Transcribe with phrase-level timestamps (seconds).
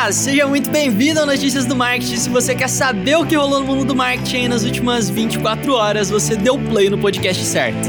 [0.00, 2.16] Olá, seja muito bem-vindo ao Notícias do Marketing.
[2.16, 6.08] Se você quer saber o que rolou no mundo do marketing nas últimas 24 horas,
[6.08, 7.86] você deu play no podcast certo.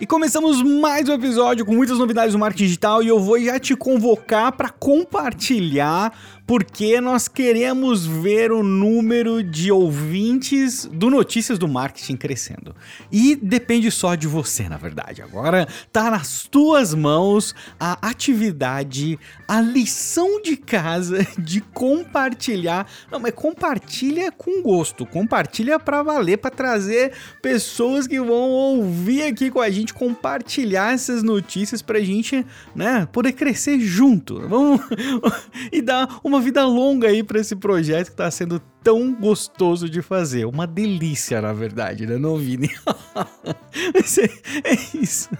[0.00, 3.58] E começamos mais um episódio com muitas novidades do marketing digital e eu vou já
[3.58, 6.12] te convocar para compartilhar
[6.46, 12.76] porque nós queremos ver o número de ouvintes do Notícias do Marketing crescendo.
[13.10, 15.22] E depende só de você, na verdade.
[15.22, 22.86] Agora tá nas tuas mãos a atividade, a lição de casa de compartilhar.
[23.10, 29.50] Não, mas compartilha com gosto, compartilha para valer, para trazer pessoas que vão ouvir aqui
[29.50, 34.46] com a gente, compartilhar essas notícias pra gente, né, poder crescer junto.
[34.46, 34.80] Vamos
[35.72, 39.88] e dar uma uma vida longa aí para esse projeto que tá sendo tão gostoso
[39.88, 40.44] de fazer.
[40.44, 42.70] Uma delícia, na verdade, né, não, Vini?
[43.94, 45.30] é, é isso.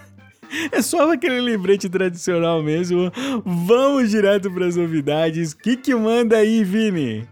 [0.70, 3.10] É só aquele lembrete tradicional mesmo.
[3.44, 5.52] Vamos direto para as novidades.
[5.52, 7.26] O que, que manda aí, Vini?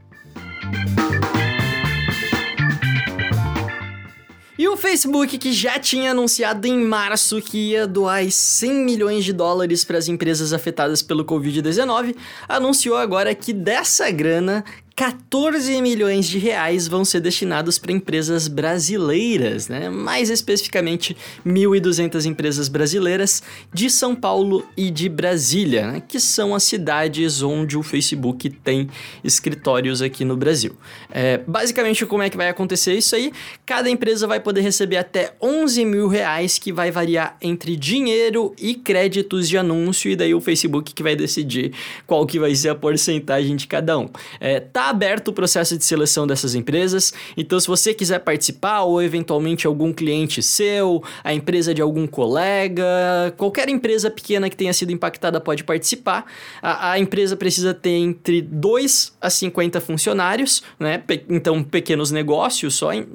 [4.62, 9.32] E o Facebook, que já tinha anunciado em março que ia doar 100 milhões de
[9.32, 12.14] dólares para as empresas afetadas pelo Covid-19,
[12.48, 14.64] anunciou agora que dessa grana,
[14.94, 19.88] 14 milhões de reais vão ser destinados para empresas brasileiras, né?
[19.88, 26.02] mais especificamente 1.200 empresas brasileiras de São Paulo e de Brasília, né?
[26.06, 28.88] que são as cidades onde o Facebook tem
[29.24, 30.76] escritórios aqui no Brasil.
[31.10, 33.32] É, basicamente, como é que vai acontecer isso aí?
[33.64, 38.74] Cada empresa vai poder receber até 11 mil reais, que vai variar entre dinheiro e
[38.74, 41.72] créditos de anúncio, e daí o Facebook que vai decidir
[42.06, 44.08] qual que vai ser a porcentagem de cada um.
[44.38, 48.82] É, tá Está aberto o processo de seleção dessas empresas, então se você quiser participar
[48.82, 54.72] ou eventualmente algum cliente seu, a empresa de algum colega, qualquer empresa pequena que tenha
[54.72, 56.26] sido impactada pode participar.
[56.60, 60.98] A, a empresa precisa ter entre 2 a 50 funcionários, né?
[60.98, 63.06] Pe então pequenos negócios só, em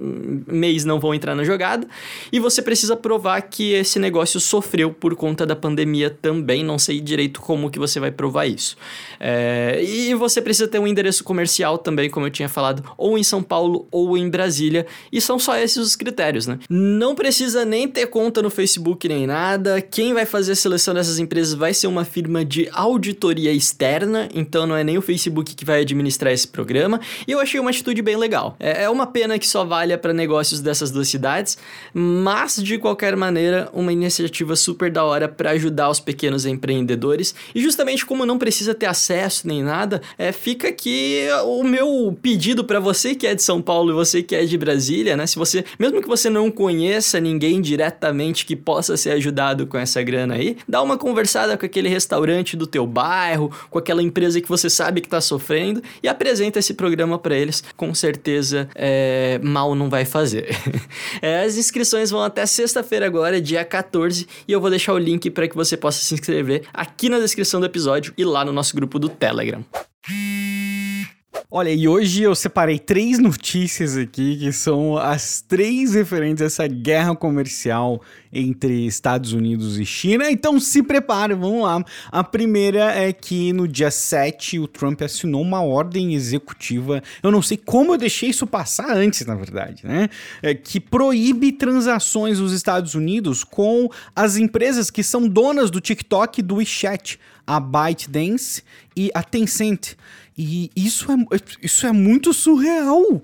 [0.47, 1.85] mês não vão entrar na jogada,
[2.31, 7.01] e você precisa provar que esse negócio sofreu por conta da pandemia também, não sei
[7.01, 8.77] direito como que você vai provar isso.
[9.19, 13.17] É, e você precisa ter um endereço comercial comercial também, como eu tinha falado, ou
[13.17, 16.59] em São Paulo ou em Brasília, e são só esses os critérios, né?
[16.69, 19.81] Não precisa nem ter conta no Facebook nem nada.
[19.81, 24.67] Quem vai fazer a seleção dessas empresas vai ser uma firma de auditoria externa, então
[24.67, 26.99] não é nem o Facebook que vai administrar esse programa.
[27.27, 28.55] E eu achei uma atitude bem legal.
[28.59, 31.57] É, é uma pena que só valha para negócios dessas duas cidades,
[31.93, 37.33] mas de qualquer maneira, uma iniciativa super da hora para ajudar os pequenos empreendedores.
[37.55, 42.63] E justamente como não precisa ter acesso nem nada, é, fica aqui o meu pedido
[42.63, 45.25] para você que é de São Paulo e você que é de Brasília, né?
[45.25, 50.01] Se você, mesmo que você não conheça ninguém diretamente que possa ser ajudado com essa
[50.01, 54.49] grana aí, dá uma conversada com aquele restaurante do teu bairro, com aquela empresa que
[54.49, 57.63] você sabe que tá sofrendo e apresenta esse programa para eles.
[57.75, 60.49] Com certeza, é, mal não vai fazer.
[61.21, 65.29] é, as inscrições vão até sexta-feira agora, dia 14, e eu vou deixar o link
[65.29, 68.75] para que você possa se inscrever aqui na descrição do episódio e lá no nosso
[68.75, 69.63] grupo do Telegram.
[71.49, 76.67] Olha, e hoje eu separei três notícias aqui que são as três referentes a essa
[76.67, 78.01] guerra comercial
[78.33, 80.29] entre Estados Unidos e China.
[80.29, 81.83] Então se prepare, vamos lá.
[82.11, 87.01] A primeira é que no dia 7 o Trump assinou uma ordem executiva.
[87.23, 90.09] Eu não sei como eu deixei isso passar antes, na verdade, né?
[90.41, 96.39] É, que proíbe transações nos Estados Unidos com as empresas que são donas do TikTok
[96.39, 98.61] e do WeChat, a ByteDance
[98.95, 99.95] e a Tencent.
[100.37, 101.15] E isso é,
[101.61, 103.21] isso é muito surreal.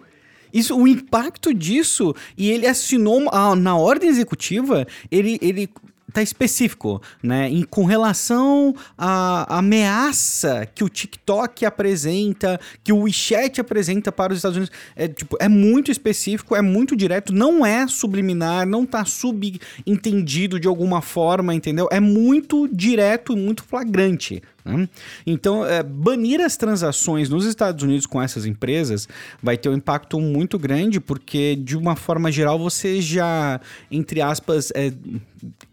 [0.53, 5.67] Isso, o impacto disso, e ele assinou ah, na ordem executiva, ele, ele
[6.13, 7.49] tá específico, né?
[7.49, 14.37] E com relação à ameaça que o TikTok apresenta, que o WeChat apresenta para os
[14.37, 19.03] Estados Unidos, é, tipo, é muito específico, é muito direto, não é subliminar, não tá
[19.03, 21.89] subentendido de alguma forma, entendeu?
[21.91, 24.41] É muito direto e muito flagrante.
[24.65, 24.87] Né?
[25.25, 29.07] Então, é, banir as transações nos Estados Unidos com essas empresas
[29.41, 33.59] vai ter um impacto muito grande, porque de uma forma geral você já,
[33.91, 34.91] entre aspas, é,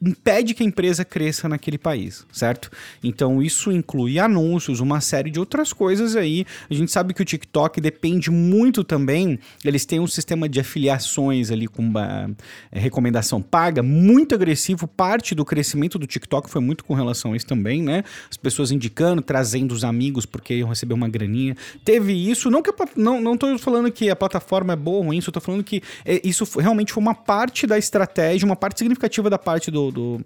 [0.02, 2.70] impede que a empresa cresça naquele país, certo?
[3.02, 6.44] Então isso inclui anúncios, uma série de outras coisas aí.
[6.69, 11.50] A gente sabe que o TikTok depende muito também, eles têm um sistema de afiliações
[11.50, 12.31] ali com uma
[12.72, 14.87] é, recomendação paga muito agressivo.
[14.87, 18.02] Parte do crescimento do TikTok foi muito com relação a isso também, né?
[18.31, 21.56] As pessoas reivindicando, trazendo os amigos porque iam receber uma graninha.
[21.84, 25.20] Teve isso, não que não, não tô falando que a plataforma é boa ou ruim,
[25.20, 29.28] só tô falando que é, isso realmente foi uma parte da estratégia, uma parte significativa
[29.28, 30.20] da parte do, do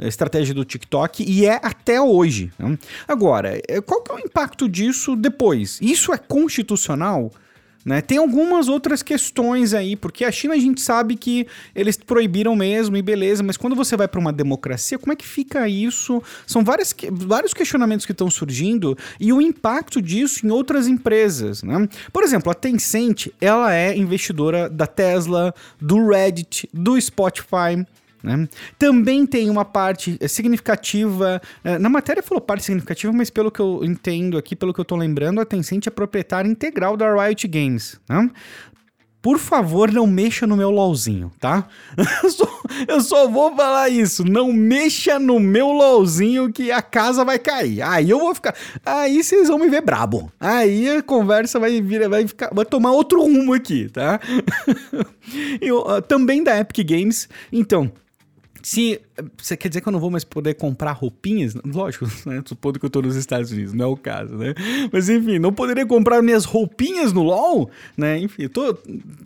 [0.00, 2.52] estratégia do TikTok e é até hoje.
[2.58, 2.78] Né?
[3.08, 5.78] Agora, é, qual que é o impacto disso depois?
[5.82, 7.30] Isso é constitucional?
[7.86, 8.00] Né?
[8.00, 12.96] Tem algumas outras questões aí, porque a China a gente sabe que eles proibiram mesmo
[12.96, 16.20] e beleza, mas quando você vai para uma democracia, como é que fica isso?
[16.48, 21.62] São várias, vários questionamentos que estão surgindo e o impacto disso em outras empresas.
[21.62, 21.88] Né?
[22.12, 27.86] Por exemplo, a Tencent ela é investidora da Tesla, do Reddit, do Spotify.
[28.26, 28.48] Né?
[28.76, 31.40] Também tem uma parte eh, significativa.
[31.62, 34.84] Eh, na matéria falou parte significativa, mas pelo que eu entendo aqui, pelo que eu
[34.84, 38.00] tô lembrando, a Tencent é proprietária integral da Riot Games.
[38.08, 38.28] Né?
[39.22, 41.68] Por favor, não mexa no meu LOLzinho, tá?
[42.22, 44.24] Eu só, eu só, vou falar isso.
[44.24, 47.82] Não mexa no meu LOLzinho que a casa vai cair.
[47.82, 48.54] Aí eu vou ficar.
[48.84, 50.30] Aí vocês vão me ver brabo.
[50.38, 52.50] Aí a conversa vai vir, vai ficar.
[52.52, 54.20] Vai tomar outro rumo aqui, tá?
[55.60, 57.28] eu, também da Epic Games.
[57.52, 57.90] Então,
[58.66, 59.00] se.
[59.38, 61.54] Você quer dizer que eu não vou mais poder comprar roupinhas?
[61.64, 62.42] Lógico, né?
[62.44, 64.54] Supondo que eu tô nos Estados Unidos, não é o caso, né?
[64.92, 68.18] Mas enfim, não poderia comprar minhas roupinhas no LOL, né?
[68.18, 68.76] Enfim, eu tô,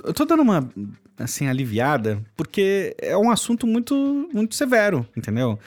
[0.04, 0.70] eu tô dando uma
[1.16, 5.58] assim aliviada, porque é um assunto muito muito severo, entendeu?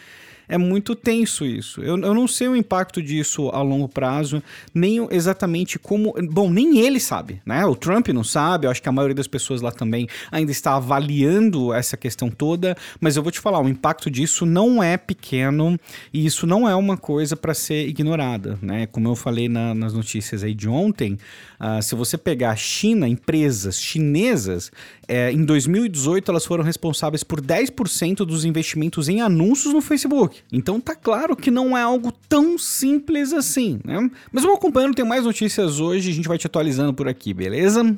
[0.48, 1.82] É muito tenso isso.
[1.82, 4.42] Eu, eu não sei o impacto disso a longo prazo,
[4.74, 6.14] nem exatamente como.
[6.30, 7.66] Bom, nem ele sabe, né?
[7.66, 10.76] O Trump não sabe, eu acho que a maioria das pessoas lá também ainda está
[10.76, 15.80] avaliando essa questão toda, mas eu vou te falar, o impacto disso não é pequeno
[16.14, 18.88] e isso não é uma coisa para ser ignorada, né?
[18.88, 21.18] Como eu falei na, nas notícias aí de ontem,
[21.64, 24.72] uh, se você pegar a China, empresas chinesas,
[25.08, 30.42] é, em 2018 elas foram responsáveis por 10% dos investimentos em anúncios no Facebook.
[30.52, 34.10] Então tá claro que não é algo tão simples assim, né?
[34.32, 37.98] Mas vamos acompanhando, tem mais notícias hoje, a gente vai te atualizando por aqui, beleza?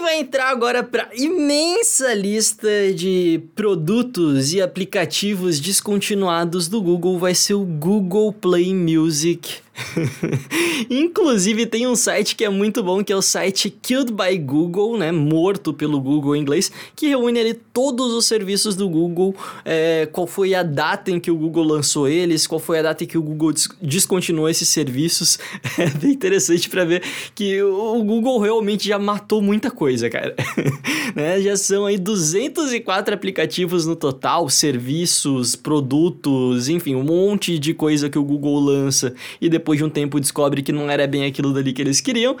[0.00, 7.18] E quem vai entrar agora para imensa lista de produtos e aplicativos descontinuados do Google
[7.18, 9.60] vai ser o Google Play Music
[10.90, 14.96] Inclusive tem um site que é muito bom, que é o site Killed by Google,
[14.98, 15.12] né?
[15.12, 20.26] Morto pelo Google em inglês, que reúne ali todos os serviços do Google, é, qual
[20.26, 23.18] foi a data em que o Google lançou eles, qual foi a data em que
[23.18, 25.38] o Google des descontinuou esses serviços.
[25.78, 27.02] É bem interessante para ver
[27.34, 30.34] que o Google realmente já matou muita coisa, cara.
[31.16, 31.40] né?
[31.40, 38.18] Já são aí 204 aplicativos no total, serviços, produtos, enfim, um monte de coisa que
[38.18, 41.52] o Google lança e depois depois de um tempo descobre que não era bem aquilo
[41.52, 42.36] dali que eles queriam.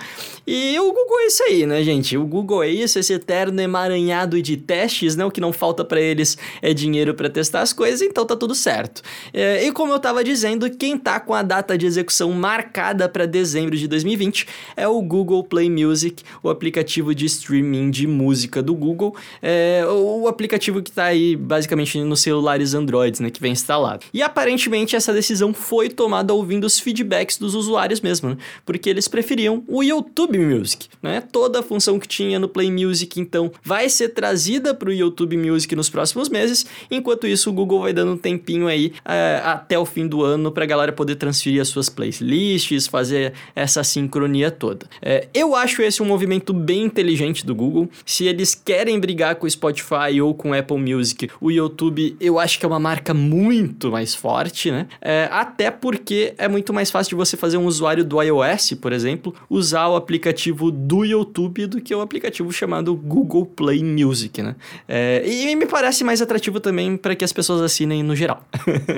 [0.46, 2.16] E o Google é isso aí, né, gente?
[2.16, 5.24] O Google é isso, esse eterno emaranhado de testes, né?
[5.24, 8.54] O que não falta para eles é dinheiro para testar as coisas, então tá tudo
[8.54, 9.02] certo.
[9.32, 13.26] É, e como eu tava dizendo, quem tá com a data de execução marcada para
[13.26, 18.74] dezembro de 2020 é o Google Play Music, o aplicativo de streaming de música do
[18.74, 24.04] Google, é, o aplicativo que tá aí basicamente nos celulares Androids, né, que vem instalado.
[24.12, 28.36] E aparentemente essa decisão foi tomada ouvindo os feedbacks dos usuários mesmo, né?
[28.64, 31.20] Porque eles preferiam o YouTube Music, né?
[31.20, 35.36] Toda a função que tinha no Play Music, então, vai ser trazida para o YouTube
[35.36, 36.66] Music nos próximos meses.
[36.90, 40.50] Enquanto isso, o Google vai dando um tempinho aí uh, até o fim do ano
[40.50, 44.86] para a galera poder transferir as suas playlists, fazer essa sincronia toda.
[45.00, 47.88] É, eu acho esse um movimento bem inteligente do Google.
[48.04, 52.38] Se eles querem brigar com o Spotify ou com o Apple Music, o YouTube eu
[52.38, 54.86] acho que é uma marca muito mais forte, né?
[55.00, 58.92] É, até porque é muito mais fácil de você fazer um usuário do iOS, por
[58.92, 64.56] exemplo, usar o aplicativo do YouTube do que o aplicativo chamado Google Play Music, né?
[64.88, 68.44] É, e me parece mais atrativo também para que as pessoas assinem no geral.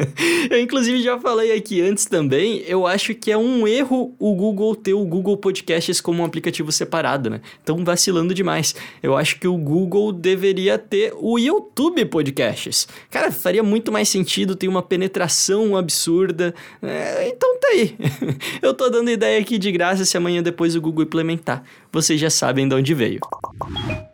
[0.51, 4.75] eu, inclusive, já falei aqui antes também, eu acho que é um erro o Google
[4.75, 7.41] ter o Google Podcasts como um aplicativo separado, né?
[7.63, 8.75] Então, vacilando demais.
[9.03, 12.87] Eu acho que o Google deveria ter o YouTube Podcasts.
[13.11, 16.55] Cara, faria muito mais sentido, tem uma penetração absurda.
[16.81, 17.97] É, então tá aí.
[18.63, 21.65] Eu tô dando ideia aqui de graça se amanhã depois o Google implementar.
[21.93, 23.21] Vocês já sabem de onde veio.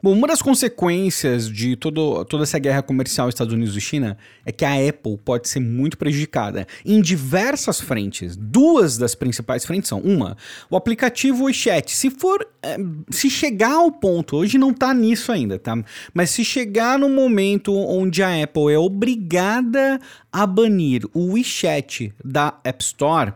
[0.02, 4.52] Bom, uma das consequências de todo, toda essa guerra comercial Estados Unidos e China é
[4.52, 8.36] que a Apple pode ser muito prejudicada em diversas frentes.
[8.36, 10.36] Duas das principais frentes são: uma,
[10.70, 11.90] o aplicativo WeChat.
[11.94, 12.46] Se for.
[12.60, 12.76] É,
[13.08, 15.80] se chegar ao ponto, hoje não tá nisso ainda, tá?
[16.12, 20.00] Mas se chegar no momento onde a Apple é obrigada
[20.32, 23.32] a banir o WeChat da App Store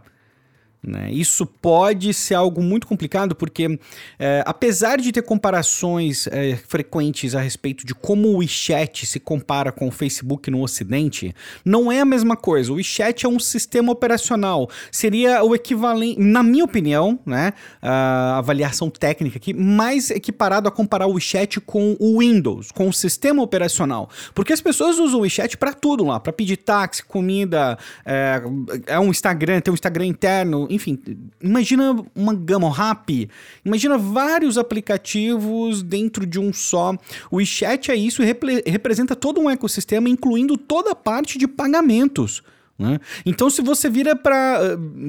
[0.84, 1.12] Né?
[1.12, 3.78] Isso pode ser algo muito complicado, porque
[4.18, 9.70] é, apesar de ter comparações é, frequentes a respeito de como o WeChat se compara
[9.70, 11.32] com o Facebook no Ocidente,
[11.64, 12.72] não é a mesma coisa.
[12.72, 18.90] O WeChat é um sistema operacional, seria o equivalente, na minha opinião, né, a avaliação
[18.90, 24.10] técnica aqui, mais equiparado a comparar o WeChat com o Windows, com o sistema operacional,
[24.34, 28.42] porque as pessoas usam o WeChat para tudo lá, para pedir táxi, comida, é,
[28.86, 30.98] é um Instagram, tem um Instagram interno enfim,
[31.40, 33.28] imagina uma gama, rap,
[33.64, 36.94] imagina vários aplicativos dentro de um só.
[37.30, 41.46] O WeChat é isso e repre representa todo um ecossistema, incluindo toda a parte de
[41.46, 42.42] pagamentos.
[42.78, 42.98] Né?
[43.24, 44.60] Então, se você vira para,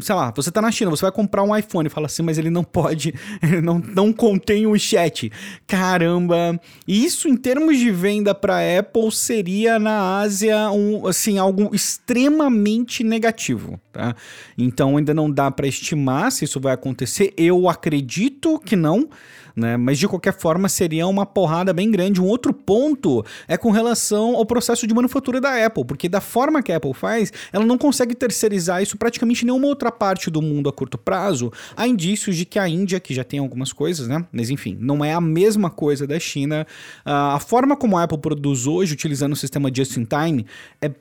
[0.01, 2.38] sei lá, você tá na China, você vai comprar um iPhone e fala assim, mas
[2.38, 5.32] ele não pode, ele não, não contém o chat.
[5.65, 6.60] Caramba!
[6.88, 13.79] Isso em termos de venda para Apple seria na Ásia um, assim, algo extremamente negativo,
[13.91, 14.15] tá?
[14.58, 17.34] Então, ainda não dá para estimar se isso vai acontecer.
[17.38, 19.10] Eu acredito que não
[19.55, 19.77] né?
[19.77, 22.22] Mas de qualquer forma seria uma porrada bem grande.
[22.22, 26.62] Um outro ponto é com relação ao processo de manufatura da Apple, porque da forma
[26.62, 30.69] que a Apple faz, ela não consegue terceirizar isso praticamente nenhuma outra parte do mundo
[30.69, 31.51] a curto prazo.
[31.75, 34.25] Há indícios de que a Índia, que já tem algumas coisas, né?
[34.31, 36.65] Mas enfim, não é a mesma coisa da China.
[37.05, 40.45] Uh, a forma como a Apple produz hoje, utilizando o sistema just in time,
[40.81, 40.91] é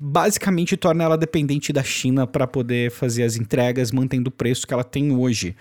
[0.00, 4.72] basicamente torna ela dependente da China para poder fazer as entregas, mantendo o preço que
[4.72, 5.56] ela tem hoje.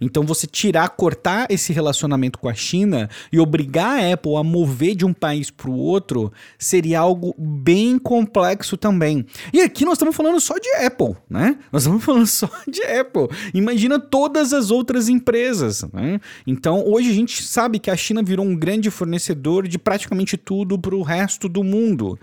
[0.00, 4.44] Então você tirar, cortar esse esse relacionamento com a China e obrigar a Apple a
[4.44, 9.24] mover de um país para o outro seria algo bem complexo também.
[9.52, 11.58] E aqui nós estamos falando só de Apple, né?
[11.72, 13.28] Nós estamos falando só de Apple.
[13.54, 16.20] Imagina todas as outras empresas, né?
[16.46, 20.78] Então, hoje a gente sabe que a China virou um grande fornecedor de praticamente tudo
[20.78, 22.18] para o resto do mundo.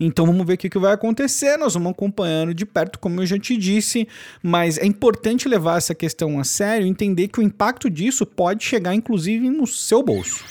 [0.00, 1.56] Então vamos ver o que, vai acontecer.
[1.56, 4.06] Nós vamos acompanhando de perto, como eu já te disse,
[4.42, 8.64] mas é importante levar essa questão a sério e entender que o impacto disso pode
[8.64, 10.44] chegar inclusive no seu bolso.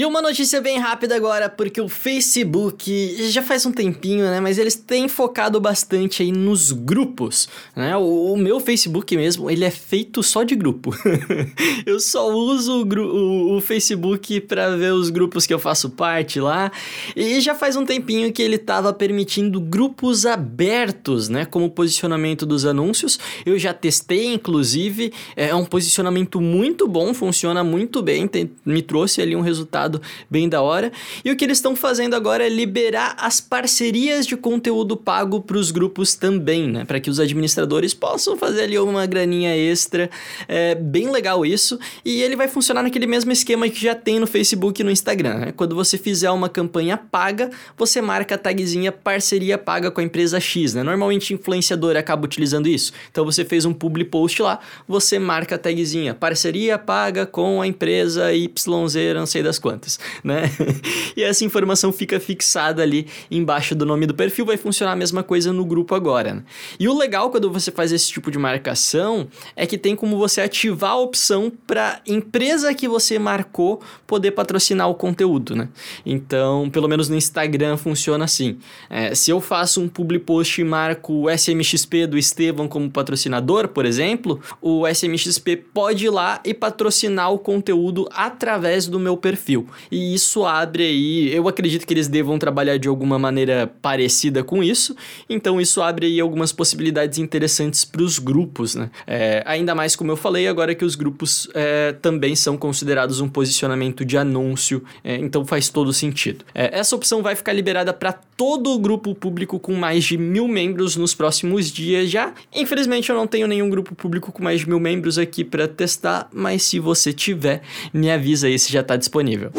[0.00, 4.40] E uma notícia bem rápida agora, porque o Facebook já faz um tempinho, né?
[4.40, 7.94] Mas eles têm focado bastante aí nos grupos, né?
[7.98, 10.96] O, o meu Facebook mesmo, ele é feito só de grupo.
[11.84, 16.40] eu só uso o, o, o Facebook para ver os grupos que eu faço parte
[16.40, 16.72] lá.
[17.14, 21.44] E já faz um tempinho que ele tava permitindo grupos abertos, né?
[21.44, 23.18] Como posicionamento dos anúncios.
[23.44, 29.20] Eu já testei, inclusive, é um posicionamento muito bom, funciona muito bem, tem, me trouxe
[29.20, 30.92] ali um resultado resultado bem da hora.
[31.24, 35.56] E o que eles estão fazendo agora é liberar as parcerias de conteúdo pago para
[35.56, 36.84] os grupos também, né?
[36.84, 40.08] Para que os administradores possam fazer ali uma graninha extra.
[40.46, 41.78] É bem legal isso.
[42.04, 45.38] E ele vai funcionar naquele mesmo esquema que já tem no Facebook e no Instagram.
[45.38, 45.52] Né?
[45.52, 50.38] Quando você fizer uma campanha paga, você marca a tagzinha parceria paga com a empresa
[50.38, 50.82] X, né?
[50.82, 52.92] Normalmente influenciador acaba utilizando isso.
[53.10, 57.66] Então você fez um public post lá, você marca a tagzinha parceria paga com a
[57.66, 58.66] empresa YZ,
[59.14, 59.79] não sei das quantas
[60.22, 60.42] né?
[61.16, 65.22] e essa informação fica fixada ali embaixo do nome do perfil, vai funcionar a mesma
[65.22, 66.34] coisa no grupo agora.
[66.34, 66.42] Né?
[66.78, 70.40] E o legal quando você faz esse tipo de marcação é que tem como você
[70.40, 75.68] ativar a opção para empresa que você marcou poder patrocinar o conteúdo, né?
[76.04, 78.58] Então, pelo menos no Instagram funciona assim.
[78.88, 83.68] É, se eu faço um public post e marco o SMXP do Estevam como patrocinador,
[83.68, 89.59] por exemplo, o SMXP pode ir lá e patrocinar o conteúdo através do meu perfil.
[89.90, 94.62] E isso abre aí, eu acredito que eles devam trabalhar de alguma maneira parecida com
[94.62, 94.94] isso,
[95.28, 98.90] então isso abre aí algumas possibilidades interessantes para os grupos, né?
[99.06, 103.28] É, ainda mais como eu falei, agora que os grupos é, também são considerados um
[103.28, 106.44] posicionamento de anúncio, é, então faz todo sentido.
[106.54, 110.48] É, essa opção vai ficar liberada para todo o grupo público com mais de mil
[110.48, 112.32] membros nos próximos dias já.
[112.54, 116.28] Infelizmente eu não tenho nenhum grupo público com mais de mil membros aqui para testar,
[116.32, 117.62] mas se você tiver,
[117.92, 119.49] me avisa aí se já está disponível.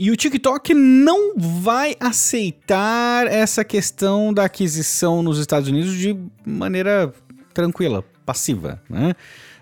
[0.00, 7.12] E o TikTok não vai aceitar essa questão da aquisição nos Estados Unidos de maneira
[7.52, 9.12] tranquila, passiva, né?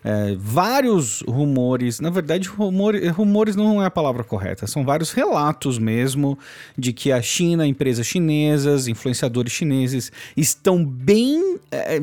[0.09, 5.81] É, vários rumores, na verdade, rumores, rumores não é a palavra correta, são vários relatos
[5.81, 6.39] mesmo
[6.79, 12.01] de que a China, empresas chinesas, influenciadores chineses estão bem é,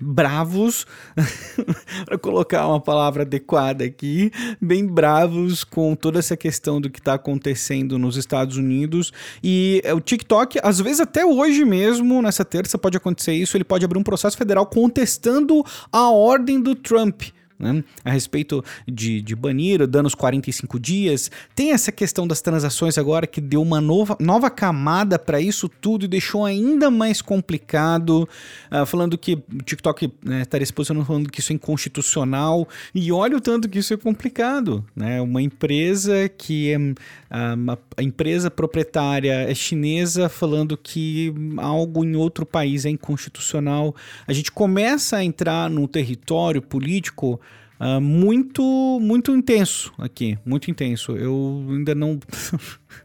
[0.00, 0.84] bravos,
[2.04, 7.14] para colocar uma palavra adequada aqui, bem bravos com toda essa questão do que está
[7.14, 9.12] acontecendo nos Estados Unidos.
[9.44, 13.62] E é, o TikTok, às vezes até hoje mesmo, nessa terça, pode acontecer isso, ele
[13.62, 17.22] pode abrir um processo federal contestando a ordem do Trump
[17.64, 17.82] né?
[18.04, 21.30] A respeito de, de banir, danos 45 dias.
[21.54, 26.04] Tem essa questão das transações agora que deu uma nova, nova camada para isso tudo
[26.04, 28.28] e deixou ainda mais complicado.
[28.70, 32.68] Uh, falando que o TikTok né, estaria se posicionando falando que isso é inconstitucional.
[32.94, 34.84] E olha o tanto que isso é complicado.
[34.94, 35.20] Né?
[35.20, 36.76] Uma empresa que é.
[36.78, 43.94] Uh, a empresa proprietária é chinesa falando que algo em outro país é inconstitucional.
[44.26, 47.40] A gente começa a entrar num território político
[47.80, 51.12] uh, muito, muito intenso aqui, muito intenso.
[51.16, 52.18] Eu ainda não.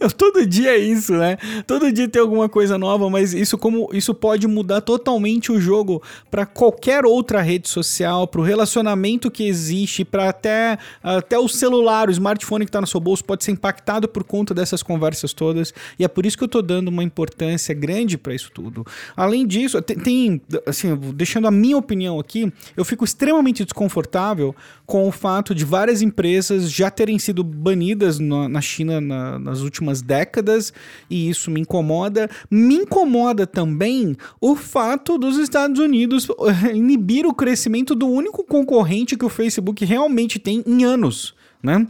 [0.00, 1.36] Eu, todo dia é isso, né?
[1.66, 6.02] Todo dia tem alguma coisa nova, mas isso como isso pode mudar totalmente o jogo
[6.30, 12.08] para qualquer outra rede social, para o relacionamento que existe, para até até o celular,
[12.08, 15.72] o smartphone que está no seu bolso pode ser impactado por conta dessas conversas todas.
[15.98, 18.84] E é por isso que eu tô dando uma importância grande para isso tudo.
[19.16, 24.54] Além disso, tem, tem assim, deixando a minha opinião aqui, eu fico extremamente desconfortável
[24.84, 29.60] com o fato de várias empresas já terem sido banidas na, na China na, nas
[29.66, 30.72] últimas décadas
[31.10, 32.30] e isso me incomoda.
[32.50, 39.16] Me incomoda também o fato dos Estados Unidos eh, inibir o crescimento do único concorrente
[39.16, 41.86] que o Facebook realmente tem em anos, né?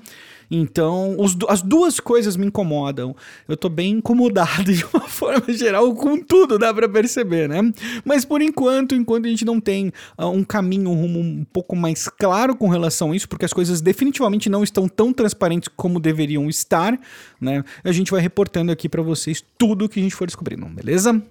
[0.50, 3.14] Então, os, as duas coisas me incomodam.
[3.48, 7.60] Eu tô bem incomodado de uma forma geral com tudo, dá para perceber, né?
[8.04, 11.74] Mas por enquanto, enquanto a gente não tem uh, um caminho, um rumo um pouco
[11.74, 16.00] mais claro com relação a isso, porque as coisas definitivamente não estão tão transparentes como
[16.00, 16.98] deveriam estar,
[17.40, 17.64] né?
[17.84, 21.22] A gente vai reportando aqui para vocês tudo que a gente for descobrindo, beleza?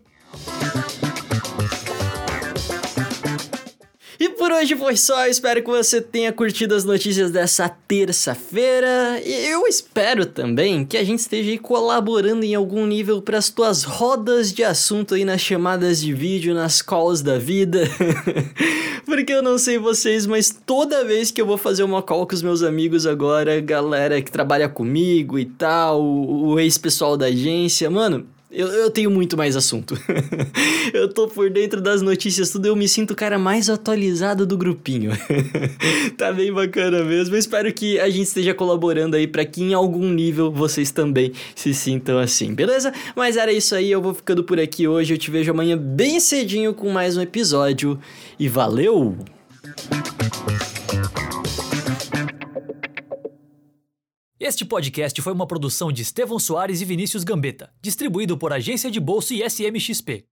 [4.45, 9.19] Por hoje foi só, espero que você tenha curtido as notícias dessa terça-feira.
[9.25, 13.49] E eu espero também que a gente esteja aí colaborando em algum nível para as
[13.49, 17.89] tuas rodas de assunto aí nas chamadas de vídeo, nas calls da vida.
[19.03, 22.35] Porque eu não sei vocês, mas toda vez que eu vou fazer uma call com
[22.35, 28.27] os meus amigos agora, galera que trabalha comigo e tal, o, ex-pessoal da agência, mano,
[28.55, 30.00] eu, eu tenho muito mais assunto.
[30.93, 32.67] eu tô por dentro das notícias, tudo.
[32.67, 35.12] Eu me sinto o cara mais atualizado do grupinho.
[36.17, 37.35] tá bem bacana mesmo.
[37.35, 41.33] Eu espero que a gente esteja colaborando aí para que em algum nível vocês também
[41.53, 42.93] se sintam assim, beleza?
[43.13, 43.91] Mas era isso aí.
[43.91, 45.13] Eu vou ficando por aqui hoje.
[45.13, 48.00] Eu te vejo amanhã bem cedinho com mais um episódio.
[48.39, 49.17] E valeu!
[54.37, 59.00] Este podcast foi uma produção de Estevão Soares e Vinícius Gambetta, distribuído por Agência de
[59.00, 60.25] Bolsa e SMXP.